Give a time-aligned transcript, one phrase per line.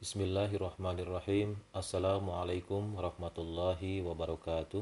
[0.00, 1.60] Bismillahirrahmanirrahim.
[1.76, 4.80] Assalamualaikum warahmatullahi wabarakatuh.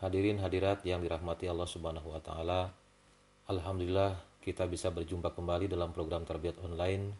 [0.00, 2.72] Hadirin hadirat yang dirahmati Allah Subhanahu wa taala.
[3.44, 7.12] Alhamdulillah kita bisa berjumpa kembali dalam program Tarbiyat Online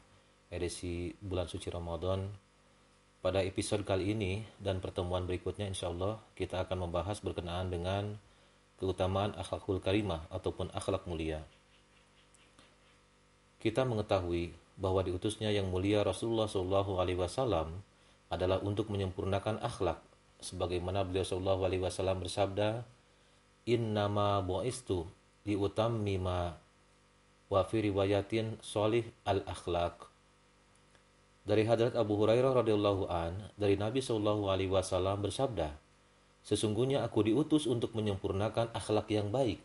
[0.48, 2.24] edisi bulan suci Ramadan.
[3.20, 8.16] Pada episode kali ini dan pertemuan berikutnya insya Allah kita akan membahas berkenaan dengan
[8.80, 11.44] keutamaan akhlakul karimah ataupun akhlak mulia.
[13.60, 17.80] Kita mengetahui bahwa diutusnya yang mulia Rasulullah Shallallahu Alaihi Wasallam
[18.28, 20.00] adalah untuk menyempurnakan akhlak,
[20.44, 22.84] sebagaimana beliau Shallallahu Alaihi Wasallam bersabda,
[23.66, 25.10] Innama bu'istu
[25.46, 26.54] mima
[27.46, 30.06] wa fi riwayatin solih al akhlak.
[31.46, 35.74] Dari hadrat Abu Hurairah radhiyallahu an dari Nabi Shallallahu Alaihi Wasallam bersabda,
[36.46, 39.58] Sesungguhnya aku diutus untuk menyempurnakan akhlak yang baik.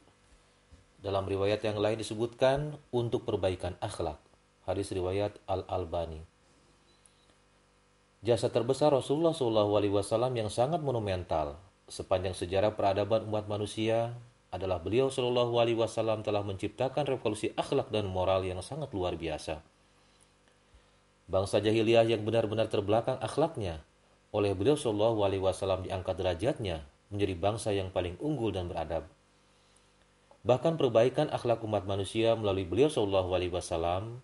[0.97, 4.17] Dalam riwayat yang lain disebutkan untuk perbaikan akhlak.
[4.61, 6.21] Hadis riwayat Al-Albani.
[8.21, 11.57] Jasa terbesar Rasulullah SAW yang sangat monumental
[11.89, 14.13] sepanjang sejarah peradaban umat manusia
[14.53, 19.65] adalah beliau Shallallahu Alaihi Wasallam telah menciptakan revolusi akhlak dan moral yang sangat luar biasa.
[21.25, 23.81] Bangsa jahiliyah yang benar-benar terbelakang akhlaknya
[24.29, 29.09] oleh beliau Shallallahu Alaihi Wasallam diangkat derajatnya menjadi bangsa yang paling unggul dan beradab.
[30.45, 34.21] Bahkan perbaikan akhlak umat manusia melalui beliau Shallallahu Alaihi Wasallam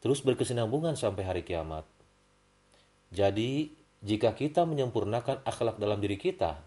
[0.00, 1.84] terus berkesinambungan sampai hari kiamat.
[3.14, 3.72] Jadi,
[4.04, 6.60] jika kita menyempurnakan akhlak dalam diri kita,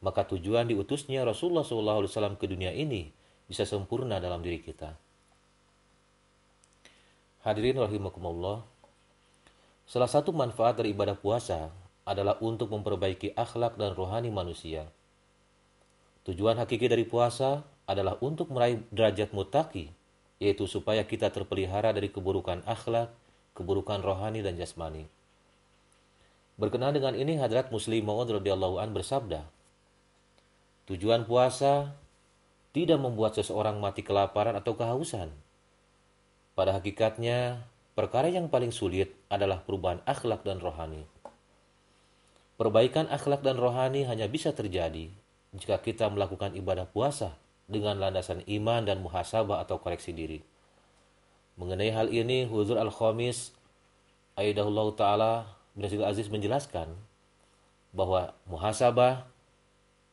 [0.00, 3.12] maka tujuan diutusnya Rasulullah SAW ke dunia ini
[3.50, 4.96] bisa sempurna dalam diri kita.
[7.40, 8.64] Hadirin rahimakumullah,
[9.88, 11.72] salah satu manfaat dari ibadah puasa
[12.04, 14.88] adalah untuk memperbaiki akhlak dan rohani manusia.
[16.28, 19.88] Tujuan hakiki dari puasa adalah untuk meraih derajat mutaki,
[20.40, 23.12] yaitu supaya kita terpelihara dari keburukan akhlak,
[23.52, 25.04] keburukan rohani dan jasmani.
[26.56, 29.44] Berkenaan dengan ini Hadrat Muslim Maud radhiyallahu an bersabda,
[30.88, 31.94] Tujuan puasa
[32.72, 35.30] tidak membuat seseorang mati kelaparan atau kehausan.
[36.56, 37.62] Pada hakikatnya,
[37.94, 41.06] perkara yang paling sulit adalah perubahan akhlak dan rohani.
[42.58, 45.08] Perbaikan akhlak dan rohani hanya bisa terjadi
[45.56, 47.38] jika kita melakukan ibadah puasa
[47.70, 50.42] dengan landasan iman dan muhasabah atau koreksi diri.
[51.54, 53.54] Mengenai hal ini, Huzur Al-Khamis,
[54.34, 55.32] Aidahullah Ta'ala,
[55.78, 56.90] bin Aziz menjelaskan
[57.94, 59.30] bahwa muhasabah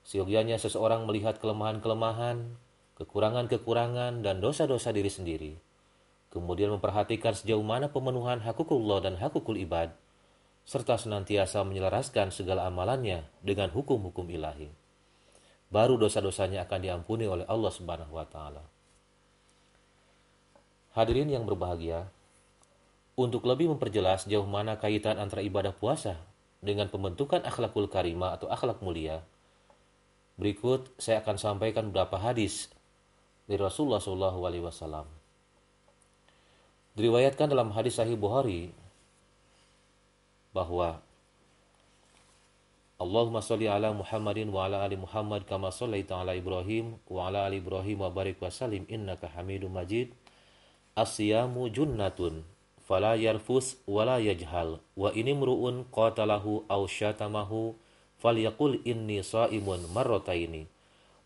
[0.05, 2.55] siogianya seseorang melihat kelemahan-kelemahan,
[3.01, 5.51] kekurangan-kekurangan, dan dosa-dosa diri sendiri.
[6.29, 9.91] Kemudian memperhatikan sejauh mana pemenuhan hakukullah dan hakukul ibad–
[10.67, 14.67] serta senantiasa menyelaraskan segala amalannya dengan hukum-hukum ilahi.
[15.67, 18.63] Baru dosa-dosanya akan diampuni oleh Allah Subhanahu wa taala.
[20.95, 22.07] Hadirin yang berbahagia,
[23.17, 26.21] untuk lebih memperjelas jauh mana kaitan antara ibadah puasa
[26.61, 29.25] dengan pembentukan akhlakul karimah atau akhlak mulia,
[30.37, 32.69] berikut saya akan sampaikan beberapa hadis
[33.49, 35.09] dari Rasulullah SAW.
[36.97, 38.73] Diriwayatkan dalam hadis Sahih Bukhari
[40.53, 41.01] bahwa
[42.97, 47.61] Allahumma salli ala Muhammadin wa ala ali Muhammad kama sallaita ala Ibrahim wa ala ali
[47.61, 50.17] Ibrahim wa barik wa salim innaka Hamidum Majid.
[50.97, 52.41] Asyamu junnatun
[52.89, 54.81] fala yarfus wala yajhal.
[54.97, 57.77] Wa ini mru'un qatalahu aw syatamahu
[58.17, 60.65] falyaqul inni saimun marrataini.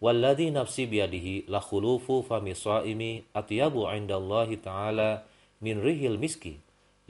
[0.04, 5.24] Walladhi nafsi biyadihi la khulufu fami saimi atyabu indallahi ta'ala
[5.64, 6.60] min rihil miski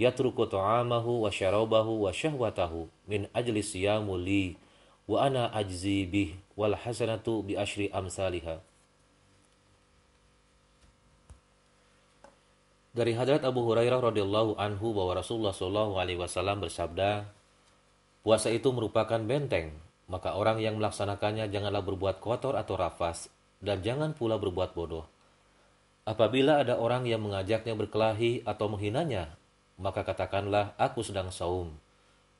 [0.01, 4.57] yatruku ta'amahu wa syarabahu wa syahwatahu min ajli siyamu li
[5.05, 8.65] wa ana ajzi bih wal hasanatu bi ashri amsalihah
[12.91, 17.23] Dari hadrat Abu Hurairah radhiyallahu anhu bahwa Rasulullah Shallallahu alaihi wasallam bersabda,
[18.19, 19.71] puasa itu merupakan benteng,
[20.11, 23.31] maka orang yang melaksanakannya janganlah berbuat kotor atau rafas
[23.63, 25.07] dan jangan pula berbuat bodoh.
[26.03, 29.39] Apabila ada orang yang mengajaknya berkelahi atau menghinanya,
[29.79, 31.75] maka katakanlah aku sedang saum.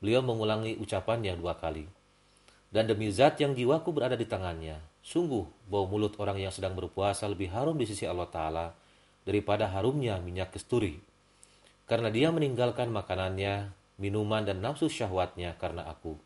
[0.02, 1.86] Beliau mengulangi ucapannya dua kali.
[2.72, 7.28] Dan demi zat yang jiwaku berada di tangannya, sungguh bau mulut orang yang sedang berpuasa
[7.28, 8.66] lebih harum di sisi Allah Ta'ala
[9.28, 10.98] daripada harumnya minyak kesturi.
[11.84, 13.70] Karena dia meninggalkan makanannya,
[14.00, 16.16] minuman dan nafsu syahwatnya karena aku.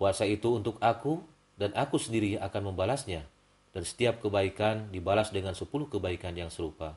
[0.00, 1.20] Puasa itu untuk aku
[1.60, 3.28] dan aku sendiri akan membalasnya.
[3.72, 6.96] Dan setiap kebaikan dibalas dengan sepuluh kebaikan yang serupa.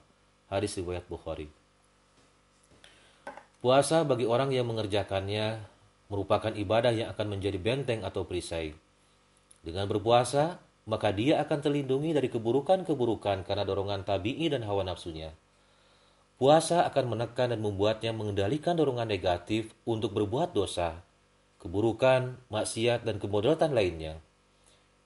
[0.51, 1.47] Hadis riwayat Bukhari.
[3.63, 5.63] Puasa bagi orang yang mengerjakannya
[6.09, 8.77] merupakan ibadah yang akan menjadi benteng atau perisai.
[9.65, 15.33] Dengan berpuasa, maka dia akan terlindungi dari keburukan-keburukan karena dorongan tabi'i dan hawa nafsunya.
[16.35, 20.99] puasa akan menekan dan membuatnya mengendalikan dorongan negatif untuk berbuat dosa,
[21.63, 24.21] keburukan, maksiat, dan kemudaratan lainnya.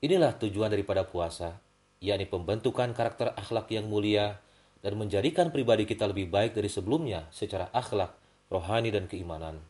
[0.04, 1.62] Inilah tujuan daripada puasa,
[2.04, 4.42] yakni pembentukan karakter akhlak yang mulia
[4.84, 8.19] dan menjadikan pribadi kita lebih baik dari sebelumnya secara akhlak,
[8.50, 9.62] rohani, dan keimanan.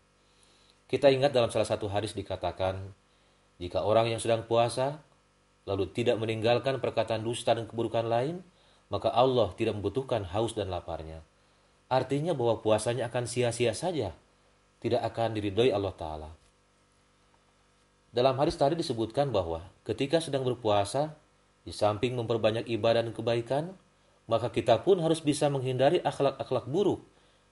[0.90, 2.96] Kita ingat dalam salah satu hadis dikatakan,
[3.60, 5.04] jika orang yang sedang puasa
[5.70, 8.42] lalu tidak meninggalkan perkataan dusta dan keburukan lain,
[8.90, 11.22] maka Allah tidak membutuhkan haus dan laparnya.
[11.92, 14.18] Artinya bahwa puasanya akan sia-sia saja,
[14.82, 16.30] tidak akan diridhoi Allah Ta'ala.
[18.10, 21.14] Dalam hadis tadi disebutkan bahwa ketika sedang berpuasa,
[21.62, 23.64] di samping memperbanyak ibadah dan kebaikan,
[24.26, 27.06] maka kita pun harus bisa menghindari akhlak-akhlak buruk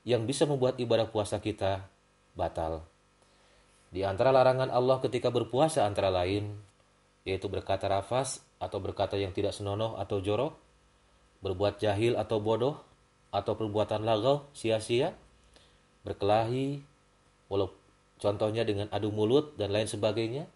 [0.08, 1.84] yang bisa membuat ibadah puasa kita
[2.32, 2.88] batal.
[3.92, 6.56] Di antara larangan Allah ketika berpuasa antara lain,
[7.28, 10.56] yaitu berkata rafas atau berkata yang tidak senonoh atau jorok,
[11.44, 12.80] berbuat jahil atau bodoh,
[13.36, 15.12] atau perbuatan lagau sia-sia,
[16.08, 16.80] berkelahi,
[17.52, 17.76] walau
[18.16, 20.48] contohnya dengan adu mulut dan lain sebagainya,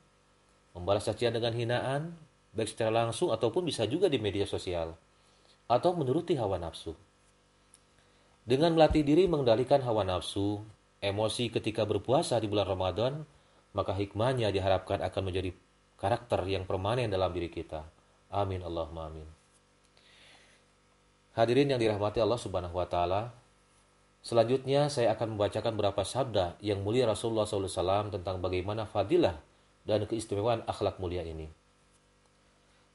[0.71, 2.15] membalas cacian dengan hinaan,
[2.56, 4.95] baik secara langsung ataupun bisa juga di media sosial,
[5.68, 6.95] atau menuruti hawa nafsu.
[8.42, 10.66] Dengan melatih diri mengendalikan hawa nafsu,
[10.98, 13.14] emosi ketika berpuasa di bulan Ramadan,
[13.72, 15.54] maka hikmahnya diharapkan akan menjadi
[16.02, 17.86] karakter yang permanen dalam diri kita.
[18.34, 19.28] Amin Allahumma amin.
[21.38, 23.32] Hadirin yang dirahmati Allah Subhanahu wa taala,
[24.26, 29.40] selanjutnya saya akan membacakan beberapa sabda yang mulia Rasulullah SAW tentang bagaimana fadilah
[29.88, 31.48] dan keistimewaan akhlak mulia ini.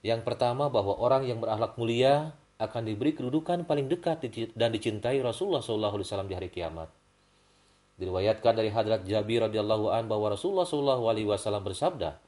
[0.05, 4.25] Yang pertama bahwa orang yang berakhlak mulia akan diberi kedudukan paling dekat
[4.57, 6.89] dan dicintai Rasulullah SAW di hari kiamat.
[7.97, 12.21] Diriwayatkan dari hadrat Jabir radhiyallahu an bahwa Rasulullah SAW bersabda,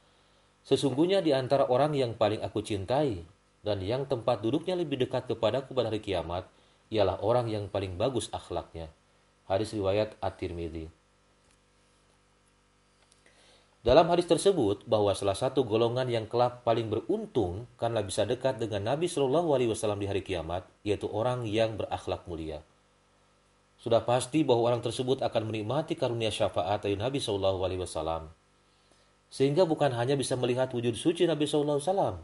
[0.64, 3.24] Sesungguhnya di antara orang yang paling aku cintai
[3.64, 6.44] dan yang tempat duduknya lebih dekat kepadaku pada hari kiamat
[6.92, 8.92] ialah orang yang paling bagus akhlaknya.
[9.48, 10.97] Hadis riwayat At-Tirmidzi.
[13.78, 18.94] Dalam hadis tersebut bahwa salah satu golongan yang kelak paling beruntung karena bisa dekat dengan
[18.94, 22.66] Nabi Shallallahu Alaihi Wasallam di hari kiamat yaitu orang yang berakhlak mulia.
[23.78, 28.34] Sudah pasti bahwa orang tersebut akan menikmati karunia syafaat dari Nabi Shallallahu Alaihi Wasallam,
[29.30, 32.16] sehingga bukan hanya bisa melihat wujud suci Nabi Shallallahu Alaihi Wasallam,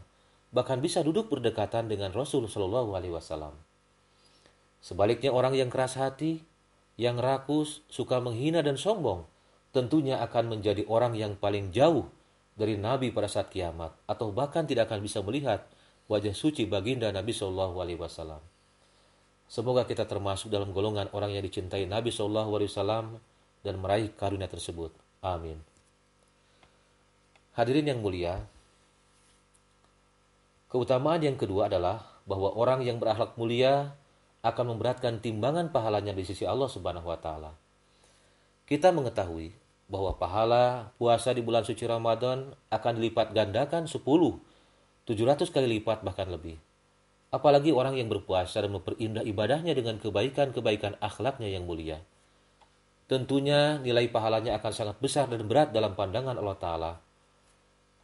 [0.51, 3.55] bahkan bisa duduk berdekatan dengan Rasul Shallallahu Alaihi Wasallam.
[4.83, 6.43] Sebaliknya orang yang keras hati,
[6.99, 9.23] yang rakus, suka menghina dan sombong,
[9.75, 12.07] tentunya akan menjadi orang yang paling jauh
[12.55, 15.67] dari Nabi pada saat kiamat, atau bahkan tidak akan bisa melihat
[16.07, 18.39] wajah suci baginda Nabi Shallallahu Alaihi Wasallam.
[19.51, 23.05] Semoga kita termasuk dalam golongan orang yang dicintai Nabi Shallallahu Alaihi Wasallam
[23.67, 24.95] dan meraih karunia tersebut.
[25.19, 25.59] Amin.
[27.59, 28.47] Hadirin yang mulia,
[30.75, 33.95] Keutamaan yang kedua adalah bahwa orang yang berakhlak mulia
[34.43, 37.55] akan memberatkan timbangan pahalanya di sisi Allah Subhanahu wa taala.
[38.67, 45.67] Kita mengetahui bahwa pahala puasa di bulan suci Ramadan akan dilipat gandakan 10, 700 kali
[45.77, 46.57] lipat bahkan lebih.
[47.29, 52.01] Apalagi orang yang berpuasa dan memperindah ibadahnya dengan kebaikan-kebaikan akhlaknya yang mulia.
[53.05, 56.91] Tentunya nilai pahalanya akan sangat besar dan berat dalam pandangan Allah Ta'ala.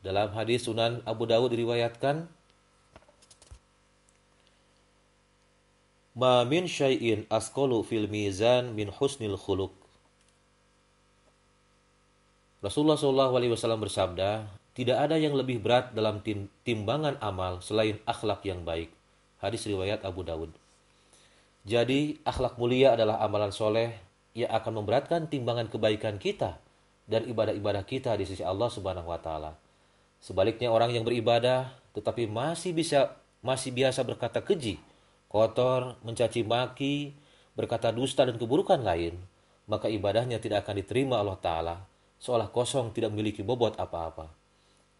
[0.06, 2.30] Dalam hadis Sunan Abu Dawud diriwayatkan,
[6.12, 9.81] Ma min syai'in asqalu fil mizan min husnil khuluq.
[12.62, 14.46] Rasulullah Wasallam bersabda,
[14.77, 18.94] tidak ada yang lebih berat dalam tim, timbangan amal selain akhlak yang baik.
[19.41, 20.53] Hadis riwayat Abu Dawud.
[21.65, 23.98] Jadi, akhlak mulia adalah amalan soleh
[24.38, 26.62] yang akan memberatkan timbangan kebaikan kita
[27.10, 29.58] dan ibadah-ibadah kita di sisi Allah Subhanahu wa taala.
[30.22, 34.77] Sebaliknya orang yang beribadah tetapi masih bisa masih biasa berkata keji,
[35.27, 37.18] kotor, mencaci maki,
[37.58, 39.18] berkata dusta dan keburukan lain,
[39.65, 41.75] maka ibadahnya tidak akan diterima Allah Ta'ala,
[42.22, 44.30] seolah kosong tidak memiliki bobot apa-apa.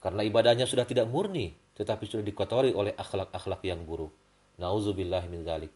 [0.02, 4.10] Karena ibadahnya sudah tidak murni, tetapi sudah dikotori oleh akhlak-akhlak yang buruk.
[4.58, 5.70] Nauzubillah min zalik.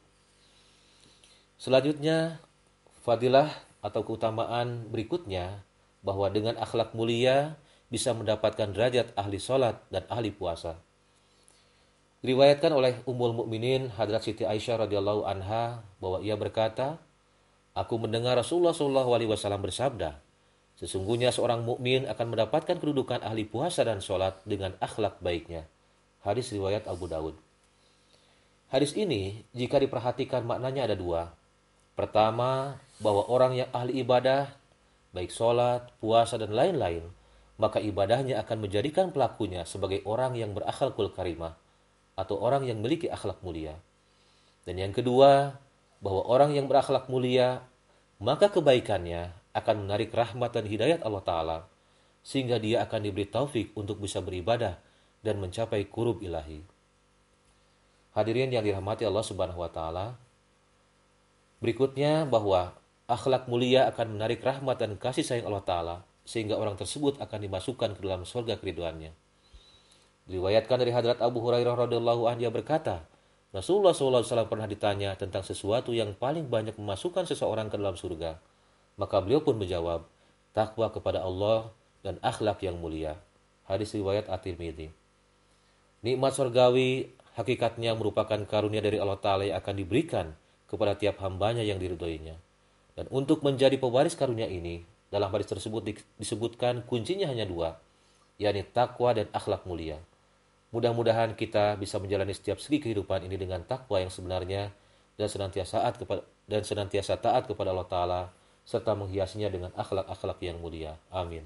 [1.62, 2.42] Selanjutnya,
[3.06, 3.54] fadilah
[3.86, 5.62] atau keutamaan berikutnya
[6.02, 7.62] bahwa dengan akhlak mulia
[7.94, 10.82] bisa mendapatkan derajat ahli sholat dan ahli puasa.
[12.26, 16.98] Diriwayatkan oleh Ummul Mukminin Hadrat Siti Aisyah radhiyallahu anha bahwa ia berkata,
[17.78, 20.25] "Aku mendengar Rasulullah Shallallahu alaihi wasallam bersabda,
[20.76, 25.68] sesungguhnya seorang mukmin akan mendapatkan kedudukan ahli puasa dan sholat dengan akhlak baiknya."
[26.26, 27.38] Hadis riwayat Abu Dawud.
[28.74, 31.32] Hadis ini jika diperhatikan maknanya ada dua.
[31.96, 34.52] Pertama, bahwa orang yang ahli ibadah,
[35.16, 37.08] baik sholat, puasa, dan lain-lain,
[37.56, 41.56] maka ibadahnya akan menjadikan pelakunya sebagai orang yang berakhlakul karimah
[42.20, 43.80] atau orang yang memiliki akhlak mulia.
[44.68, 45.56] Dan yang kedua,
[46.04, 47.64] bahwa orang yang berakhlak mulia,
[48.20, 51.58] maka kebaikannya akan menarik rahmat dan hidayat Allah Ta'ala,
[52.26, 54.82] sehingga dia akan diberi taufik untuk bisa beribadah
[55.26, 56.62] dan mencapai kurub ilahi.
[58.18, 60.16] Hadirin yang dirahmati Allah Subhanahu wa taala,
[61.60, 62.72] berikutnya bahwa
[63.12, 65.96] akhlak mulia akan menarik rahmat dan kasih sayang Allah taala
[66.26, 69.14] sehingga orang tersebut akan dimasukkan ke dalam surga keriduannya.
[70.26, 73.06] Diriwayatkan dari hadrat Abu Hurairah radhiyallahu anhu berkata,
[73.54, 78.42] Rasulullah SAW pernah ditanya tentang sesuatu yang paling banyak memasukkan seseorang ke dalam surga.
[78.96, 80.08] Maka beliau pun menjawab,
[80.56, 81.72] takwa kepada Allah
[82.06, 83.20] dan akhlak yang mulia.
[83.68, 84.94] Hadis riwayat At-Tirmidzi.
[86.06, 90.38] Nikmat surgawi hakikatnya merupakan karunia dari Allah Ta'ala yang akan diberikan
[90.70, 92.38] kepada tiap hambanya yang diridhoinya.
[92.96, 95.84] Dan untuk menjadi pewaris karunia ini, dalam hadis tersebut
[96.16, 97.76] disebutkan kuncinya hanya dua,
[98.40, 100.00] yakni takwa dan akhlak mulia.
[100.72, 104.76] Mudah-mudahan kita bisa menjalani setiap segi kehidupan ini dengan takwa yang sebenarnya
[105.16, 108.22] dan senantiasa taat kepada dan senantiasa taat kepada Allah Ta'ala
[108.66, 110.98] serta menghiasnya dengan akhlak-akhlak yang mulia.
[111.14, 111.46] Amin.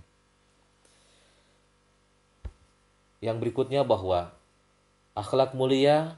[3.19, 4.39] Yang berikutnya bahwa
[5.19, 6.15] Akhlak mulia,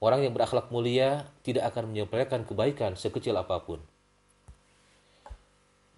[0.00, 3.84] orang yang berakhlak mulia tidak akan menyepelekan kebaikan sekecil apa pun.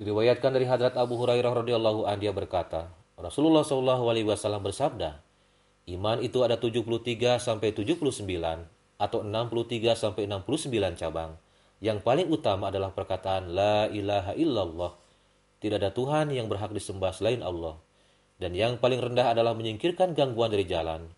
[0.02, 5.22] Diriwayatkan dari hadrat Abu Hurairah radhiyallahu anhu dia berkata, Rasulullah Shallallahu alaihi wasallam bersabda,
[5.92, 8.16] iman itu ada 73 sampai 79
[8.98, 11.38] atau 63 sampai 69 cabang.
[11.80, 14.92] Yang paling utama adalah perkataan la ilaha illallah.
[15.60, 17.80] Tidak ada Tuhan yang berhak disembah selain Allah.
[18.40, 21.08] Dan yang paling rendah adalah menyingkirkan gangguan dari jalan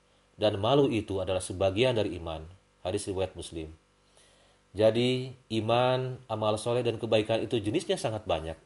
[0.42, 2.42] dan malu itu adalah sebagian dari iman.
[2.82, 3.70] Hadis riwayat Muslim.
[4.72, 8.56] Jadi, iman, amal soleh, dan kebaikan itu jenisnya sangat banyak.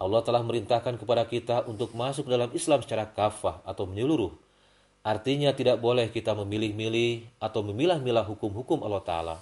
[0.00, 4.32] Allah telah merintahkan kepada kita untuk masuk dalam Islam secara kafah atau menyeluruh.
[5.02, 9.36] Artinya tidak boleh kita memilih-milih atau memilah-milah hukum-hukum Allah Ta'ala.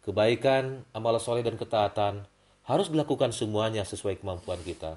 [0.00, 2.24] Kebaikan, amal soleh, dan ketaatan
[2.64, 4.96] harus dilakukan semuanya sesuai kemampuan kita.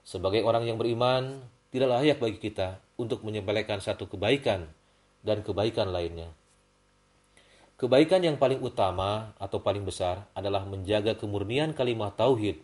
[0.00, 4.70] Sebagai orang yang beriman, tidak layak bagi kita untuk menyepelekan satu kebaikan
[5.26, 6.30] dan kebaikan lainnya.
[7.74, 12.62] Kebaikan yang paling utama atau paling besar adalah menjaga kemurnian kalimat tauhid.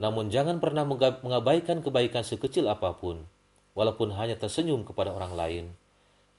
[0.00, 0.88] Namun jangan pernah
[1.22, 3.28] mengabaikan kebaikan sekecil apa pun,
[3.76, 5.64] walaupun hanya tersenyum kepada orang lain,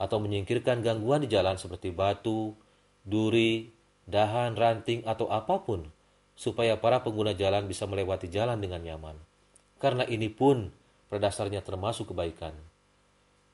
[0.01, 2.57] atau menyingkirkan gangguan di jalan seperti batu,
[3.05, 3.76] duri,
[4.07, 5.91] dahan, ranting, atau apa pun,
[6.33, 9.19] supaya para pengguna jalan bisa melewati jalan dengan nyaman.
[9.77, 10.71] Karena ini pun
[11.11, 12.55] pada dasarnya termasuk kebaikan.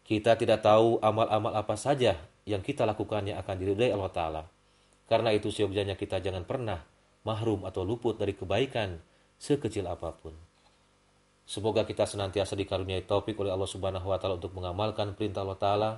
[0.05, 4.43] Kita tidak tahu amal-amal apa saja yang kita lakukan yang akan diridai Allah Ta'ala.
[5.07, 6.83] Karena itu seyogjanya kita jangan pernah
[7.23, 8.99] mahrum atau luput dari kebaikan
[9.39, 10.35] sekecil apa pun.
[11.43, 15.91] Semoga kita senantiasa dikaruniai taufik oleh Allah Subhanahu wa taala untuk mengamalkan perintah Allah taala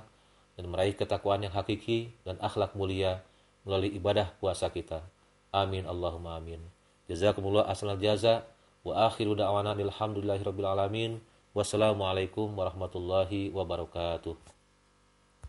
[0.58, 3.22] dan meraih ketakwaan yang hakiki dan akhlak mulia
[3.66, 5.02] melalui ibadah puasa kita.
[5.50, 6.62] Amin Allahumma amin.
[7.10, 8.46] Jazakumullah asal jaza
[8.86, 11.18] wa akhiru da'wana alhamdulillahirabbil alamin.
[11.50, 14.55] Wassalamualaikum warahmatullahi wabarakatuh.